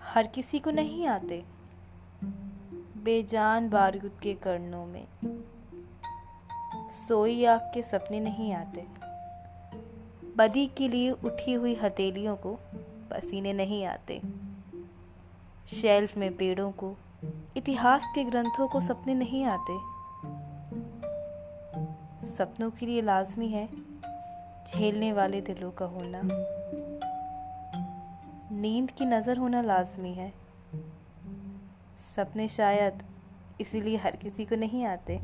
[0.00, 1.44] हर किसी को नहीं आते।
[3.04, 5.06] बेजान बारूद के कर्णों में।
[7.08, 8.86] सोई आग के सपने नहीं आते।
[10.36, 12.58] बदी के लिए उठी हुई हथेलियों को
[13.10, 14.22] पसीने नहीं आते।
[15.68, 16.94] शेल्फ में पेड़ों को,
[17.56, 19.98] इतिहास के ग्रंथों को सपने नहीं आते।
[22.26, 23.68] सपनों के लिए लाजमी है
[24.66, 26.20] झेलने वाले दिलों का होना।
[28.58, 30.32] नींद की नज़र होना लाजमी है।
[32.16, 33.02] सपने शायद
[33.60, 35.18] इसीलिए हर किसी को नहीं आते।